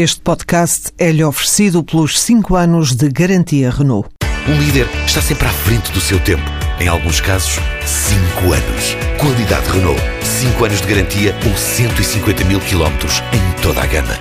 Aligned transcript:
Este 0.00 0.20
podcast 0.20 0.92
é-lhe 0.96 1.24
oferecido 1.24 1.82
pelos 1.82 2.20
5 2.20 2.54
anos 2.54 2.94
de 2.94 3.08
garantia 3.08 3.68
Renault. 3.68 4.08
Um 4.48 4.56
líder 4.56 4.86
está 5.04 5.20
sempre 5.20 5.48
à 5.48 5.50
frente 5.50 5.90
do 5.90 6.00
seu 6.00 6.22
tempo. 6.22 6.44
Em 6.78 6.86
alguns 6.86 7.20
casos, 7.20 7.58
5 7.84 8.52
anos. 8.52 8.94
Qualidade 9.18 9.68
Renault. 9.68 10.00
5 10.22 10.64
anos 10.64 10.80
de 10.82 10.86
garantia 10.86 11.34
ou 11.44 11.56
150 11.56 12.44
mil 12.44 12.60
quilómetros 12.60 13.14
em 13.32 13.60
toda 13.60 13.82
a 13.82 13.86
gama. 13.86 14.14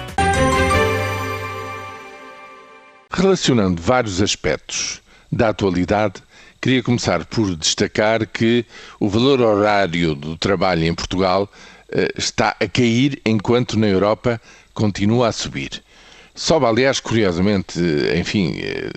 Relacionando 3.12 3.80
vários 3.80 4.20
aspectos 4.20 5.00
da 5.32 5.50
atualidade, 5.50 6.24
queria 6.60 6.82
começar 6.82 7.24
por 7.26 7.56
destacar 7.56 8.26
que 8.26 8.66
o 9.00 9.08
valor 9.08 9.42
horário 9.42 10.16
do 10.16 10.36
trabalho 10.36 10.86
em 10.86 10.96
Portugal 10.96 11.48
está 12.18 12.56
a 12.60 12.68
cair 12.68 13.22
enquanto 13.26 13.78
na 13.78 13.88
Europa 13.88 14.42
continua 14.74 15.30
a 15.30 15.32
subir. 15.32 15.84
Sobe, 16.36 16.66
aliás, 16.68 17.00
curiosamente, 17.00 17.80
enfim, 18.16 18.60
eh, 18.60 18.92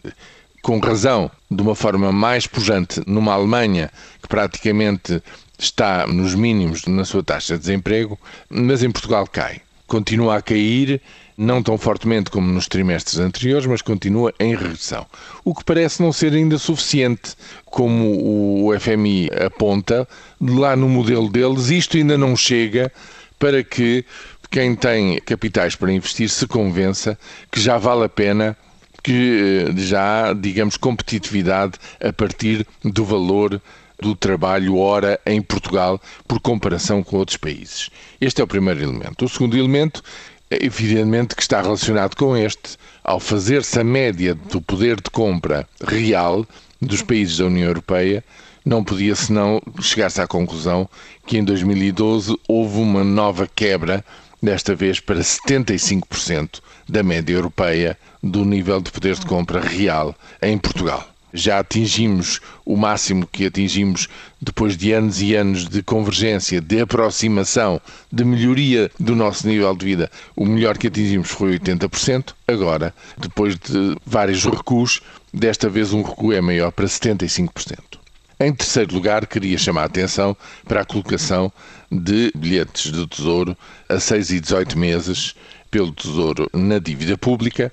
com 0.61 0.79
razão, 0.79 1.31
de 1.51 1.63
uma 1.63 1.75
forma 1.75 2.13
mais 2.13 2.47
pujante 2.47 3.01
numa 3.07 3.33
Alemanha 3.33 3.91
que 4.21 4.29
praticamente 4.29 5.23
está 5.59 6.07
nos 6.07 6.35
mínimos 6.35 6.85
na 6.85 7.05
sua 7.05 7.23
taxa 7.23 7.55
de 7.55 7.61
desemprego, 7.61 8.19
mas 8.49 8.83
em 8.83 8.91
Portugal 8.91 9.27
cai. 9.27 9.63
Continua 9.87 10.37
a 10.37 10.43
cair, 10.43 11.01
não 11.41 11.63
tão 11.63 11.79
fortemente 11.79 12.31
como 12.31 12.53
nos 12.53 12.69
trimestres 12.69 13.19
anteriores, 13.19 13.67
mas 13.67 13.81
continua 13.81 14.33
em 14.39 14.55
regressão. 14.55 15.07
O 15.43 15.55
que 15.55 15.65
parece 15.65 16.03
não 16.03 16.13
ser 16.13 16.35
ainda 16.35 16.59
suficiente, 16.59 17.35
como 17.65 18.67
o 18.67 18.79
FMI 18.79 19.31
aponta, 19.47 20.07
lá 20.39 20.77
no 20.77 20.87
modelo 20.87 21.31
deles, 21.31 21.71
isto 21.71 21.97
ainda 21.97 22.19
não 22.19 22.37
chega 22.37 22.93
para 23.39 23.65
que 23.65 24.05
quem 24.51 24.75
tem 24.75 25.19
capitais 25.21 25.75
para 25.75 25.91
investir 25.91 26.29
se 26.29 26.47
convença 26.47 27.19
que 27.51 27.59
já 27.59 27.79
vale 27.79 28.05
a 28.05 28.09
pena 28.09 28.55
que 29.03 29.67
eh, 29.71 29.81
já 29.81 30.29
há, 30.29 30.33
digamos, 30.35 30.77
competitividade 30.77 31.73
a 32.05 32.13
partir 32.13 32.67
do 32.85 33.03
valor 33.03 33.63
do 33.99 34.15
trabalho 34.15 34.77
hora 34.77 35.19
em 35.25 35.41
Portugal 35.41 35.99
por 36.29 36.39
comparação 36.39 37.03
com 37.03 37.17
outros 37.17 37.39
países. 37.39 37.89
Este 38.21 38.43
é 38.43 38.45
o 38.45 38.47
primeiro 38.47 38.83
elemento. 38.83 39.25
O 39.25 39.29
segundo 39.29 39.57
elemento, 39.57 40.03
evidentemente, 40.51 41.35
que 41.35 41.43
está 41.43 41.61
relacionado 41.63 42.17
com 42.17 42.37
este. 42.37 42.77
Ao 43.05 43.21
fazer-se 43.21 43.79
a 43.79 43.85
média 43.85 44.35
do 44.35 44.61
poder 44.61 44.97
de 44.97 45.11
compra 45.11 45.67
real 45.83 46.47
dos 46.81 47.03
países 47.03 47.39
da 47.39 47.47
União 47.47 47.69
Europeia, 47.69 48.25
não 48.65 48.85
podia 48.85 49.15
senão 49.15 49.61
chegar-se 49.81 50.21
à 50.21 50.27
conclusão 50.27 50.89
que 51.27 51.39
em 51.39 51.45
2012 51.45 52.37
houve 52.47 52.79
uma 52.79 53.03
nova 53.03 53.49
quebra 53.55 54.05
desta 54.43 54.75
vez 54.75 55.01
para 55.01 55.21
75% 55.21 56.61
da 56.89 57.03
média 57.03 57.35
europeia 57.35 57.97
do 58.23 58.45
nível 58.45 58.81
de 58.81 58.91
poder 58.91 59.15
de 59.17 59.27
compra 59.27 59.61
real 59.61 60.15
em 60.43 60.59
Portugal. 60.59 61.07
Já 61.33 61.59
atingimos 61.59 62.41
o 62.65 62.77
máximo 62.77 63.27
que 63.27 63.47
atingimos 63.47 64.09
depois 64.41 64.77
de 64.77 64.93
anos 64.93 65.21
e 65.21 65.35
anos 65.35 65.69
de 65.69 65.83
convergência, 65.83 66.61
de 66.61 66.81
aproximação, 66.81 67.81
de 68.11 68.25
melhoria 68.25 68.91
do 68.99 69.15
nosso 69.15 69.47
nível 69.47 69.75
de 69.75 69.85
vida. 69.85 70.11
O 70.35 70.45
melhor 70.47 70.77
que 70.77 70.89
atingimos 70.89 71.31
foi 71.31 71.59
80%. 71.59 72.35
Agora, 72.49 72.95
depois 73.17 73.57
de 73.57 73.97
vários 74.05 74.45
recuos, 74.45 75.01
desta 75.33 75.69
vez 75.69 75.93
um 75.93 76.03
recuo 76.03 76.33
é 76.33 76.41
maior 76.41 76.73
para 76.73 76.87
75%. 76.87 78.01
Em 78.43 78.55
terceiro 78.55 78.95
lugar, 78.95 79.27
queria 79.27 79.59
chamar 79.59 79.83
a 79.83 79.85
atenção 79.85 80.35
para 80.67 80.81
a 80.81 80.85
colocação 80.85 81.53
de 81.93 82.33
bilhetes 82.35 82.91
do 82.91 83.07
Tesouro 83.07 83.55
a 83.87 84.01
6 84.01 84.31
e 84.31 84.41
18 84.41 84.79
meses 84.79 85.35
pelo 85.71 85.93
Tesouro 85.93 86.49
na 86.55 86.79
dívida 86.79 87.19
pública, 87.19 87.71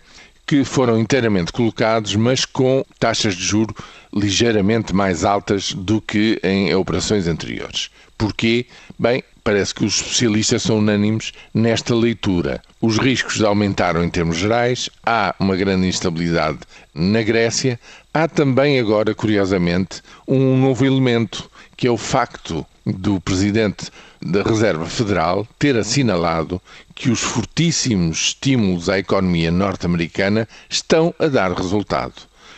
que 0.48 0.64
foram 0.64 0.98
inteiramente 0.98 1.52
colocados, 1.52 2.16
mas 2.16 2.46
com 2.46 2.86
taxas 2.98 3.36
de 3.36 3.44
juro 3.44 3.76
ligeiramente 4.14 4.96
mais 4.96 5.26
altas 5.26 5.74
do 5.74 6.00
que 6.00 6.40
em 6.42 6.74
operações 6.74 7.28
anteriores. 7.28 7.92
Porquê? 8.18 8.66
Bem, 8.98 9.22
parece 9.44 9.76
que 9.76 9.84
os 9.84 10.00
especialistas 10.00 10.64
são 10.64 10.80
unânimes 10.80 11.34
nesta 11.54 11.94
leitura. 11.94 12.62
Os 12.82 12.98
riscos 12.98 13.44
aumentaram 13.44 14.04
em 14.04 14.10
termos 14.10 14.38
gerais, 14.38 14.90
há 15.06 15.36
uma 15.38 15.58
grande 15.58 15.86
instabilidade 15.86 16.60
na 16.96 17.22
Grécia, 17.22 17.78
há 18.14 18.28
também 18.28 18.80
agora, 18.80 19.14
curiosamente, 19.14 20.02
um 20.26 20.58
novo 20.58 20.86
elemento, 20.86 21.52
que 21.78 21.88
é 21.88 21.92
o 21.92 21.98
facto 21.98 22.66
do 22.84 23.22
presidente 23.22 23.92
da 24.20 24.42
Reserva 24.42 24.88
Federal 24.88 25.48
ter 25.60 25.78
assinalado 25.78 26.60
que 26.96 27.10
os 27.10 27.20
fortíssimos 27.20 28.18
estímulos 28.18 28.90
à 28.90 28.98
economia 28.98 29.52
norte-americana 29.52 30.48
estão 30.70 31.14
a 31.20 31.28
dar 31.28 31.52
resultado 31.52 32.16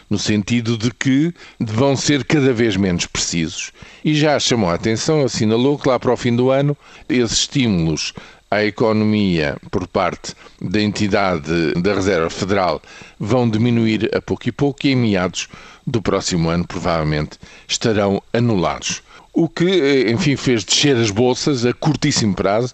no 0.09 0.17
sentido 0.17 0.77
de 0.77 0.91
que 0.91 1.33
vão 1.59 1.95
ser 1.95 2.23
cada 2.23 2.51
vez 2.51 2.75
menos 2.75 3.05
precisos. 3.05 3.71
E 4.03 4.15
já 4.15 4.39
chamou 4.39 4.69
a 4.69 4.73
atenção, 4.73 5.23
assinalou 5.23 5.77
que 5.77 5.87
lá 5.87 5.99
para 5.99 6.13
o 6.13 6.17
fim 6.17 6.35
do 6.35 6.49
ano 6.49 6.75
esses 7.07 7.39
estímulos 7.39 8.13
à 8.49 8.63
economia 8.63 9.57
por 9.69 9.87
parte 9.87 10.33
da 10.59 10.81
entidade 10.81 11.73
da 11.75 11.93
Reserva 11.93 12.29
Federal 12.31 12.81
vão 13.19 13.47
diminuir 13.47 14.09
a 14.15 14.19
pouco 14.19 14.49
e 14.49 14.51
pouco 14.51 14.87
e 14.87 14.91
em 14.91 14.95
meados 14.95 15.47
do 15.85 16.01
próximo 16.01 16.49
ano 16.49 16.65
provavelmente 16.65 17.37
estarão 17.67 18.21
anulados. 18.33 19.03
O 19.41 19.47
que, 19.47 20.11
enfim, 20.11 20.35
fez 20.35 20.65
descer 20.65 20.97
as 20.97 21.09
bolsas 21.09 21.65
a 21.65 21.73
curtíssimo 21.73 22.35
prazo, 22.35 22.73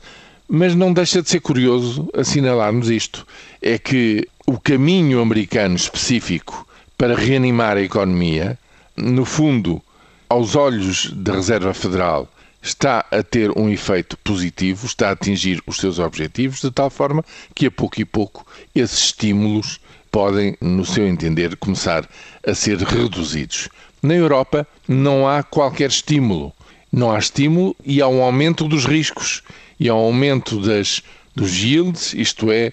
mas 0.50 0.74
não 0.74 0.92
deixa 0.92 1.22
de 1.22 1.30
ser 1.30 1.40
curioso 1.40 2.10
assinalarmos 2.12 2.90
isto. 2.90 3.24
É 3.62 3.78
que 3.78 4.28
o 4.48 4.60
caminho 4.60 5.22
americano 5.22 5.76
específico 5.76 6.68
para 6.98 7.14
reanimar 7.14 7.78
a 7.78 7.84
economia, 7.84 8.58
no 8.98 9.26
fundo, 9.26 9.80
aos 10.28 10.56
olhos 10.56 11.12
da 11.14 11.34
Reserva 11.34 11.72
Federal, 11.72 12.28
está 12.64 13.06
a 13.12 13.22
ter 13.22 13.56
um 13.56 13.70
efeito 13.70 14.18
positivo, 14.18 14.88
está 14.88 15.10
a 15.10 15.12
atingir 15.12 15.62
os 15.68 15.78
seus 15.78 16.00
objetivos, 16.00 16.62
de 16.62 16.72
tal 16.72 16.90
forma 16.90 17.24
que 17.54 17.68
a 17.68 17.72
pouco 17.72 18.02
e 18.02 18.06
pouco 18.06 18.44
esses 18.74 19.04
estímulos 19.04 19.80
podem, 20.12 20.58
no 20.60 20.84
seu 20.84 21.08
entender, 21.08 21.56
começar 21.58 22.10
a 22.44 22.56
ser 22.56 22.80
reduzidos. 22.80 23.70
Na 24.02 24.16
Europa 24.16 24.68
não 24.88 25.28
há 25.28 25.44
qualquer 25.44 25.90
estímulo. 25.90 26.55
Não 26.96 27.12
há 27.12 27.20
estímulo 27.20 27.76
e 27.84 28.02
há 28.02 28.08
um 28.08 28.24
aumento 28.24 28.70
dos 28.70 28.86
riscos 28.86 29.44
e 29.78 29.90
há 29.90 29.94
um 29.94 29.98
aumento 29.98 30.62
das, 30.62 31.04
dos 31.36 31.54
yields, 31.54 32.14
isto 32.14 32.50
é, 32.50 32.72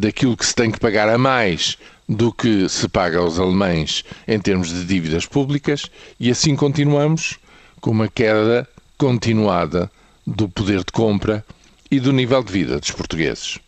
daquilo 0.00 0.34
que 0.34 0.46
se 0.46 0.54
tem 0.54 0.70
que 0.70 0.80
pagar 0.80 1.06
a 1.06 1.18
mais 1.18 1.76
do 2.08 2.32
que 2.32 2.66
se 2.66 2.88
paga 2.88 3.18
aos 3.18 3.38
alemães 3.38 4.06
em 4.26 4.40
termos 4.40 4.70
de 4.70 4.86
dívidas 4.86 5.26
públicas, 5.26 5.82
e 6.18 6.30
assim 6.30 6.56
continuamos 6.56 7.38
com 7.78 7.90
uma 7.90 8.08
queda 8.08 8.66
continuada 8.96 9.90
do 10.26 10.48
poder 10.48 10.78
de 10.78 10.90
compra 10.90 11.44
e 11.90 12.00
do 12.00 12.10
nível 12.10 12.42
de 12.42 12.50
vida 12.50 12.80
dos 12.80 12.90
portugueses. 12.92 13.56